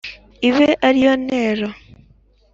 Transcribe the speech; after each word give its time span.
ibe 0.47 0.69
ariyo 0.87 1.13
ntero 1.25 1.67